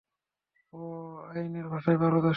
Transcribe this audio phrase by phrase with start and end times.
[0.73, 0.81] ও
[1.29, 2.29] আইনের ভাষায় পারদর্শী।